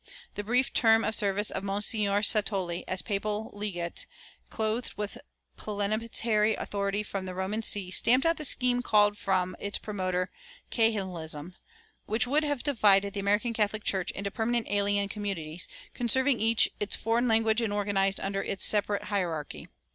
The 0.33 0.43
brief 0.43 0.73
term 0.73 1.03
of 1.03 1.13
service 1.13 1.51
of 1.51 1.63
Monsignor 1.63 2.23
Satolli 2.23 2.83
as 2.87 3.03
papal 3.03 3.51
legate 3.53 4.07
clothed 4.49 4.95
with 4.97 5.19
plenipotentiary 5.57 6.55
authority 6.55 7.03
from 7.03 7.27
the 7.27 7.35
Roman 7.35 7.61
see 7.61 7.91
stamped 7.91 8.25
out 8.25 8.37
the 8.37 8.43
scheme 8.43 8.81
called 8.81 9.15
from 9.15 9.55
its 9.59 9.77
promoter 9.77 10.31
"Cahenslyism," 10.71 11.53
which 12.07 12.25
would 12.25 12.43
have 12.43 12.63
divided 12.63 13.13
the 13.13 13.19
American 13.19 13.53
Catholic 13.53 13.83
Church 13.83 14.09
into 14.13 14.31
permanent 14.31 14.65
alien 14.71 15.07
communities, 15.07 15.67
conserving 15.93 16.39
each 16.39 16.67
its 16.79 16.95
foreign 16.95 17.27
language 17.27 17.61
and 17.61 17.71
organized 17.71 18.19
under 18.19 18.41
its 18.41 18.65
separate 18.65 19.03
hierarchy. 19.03 19.67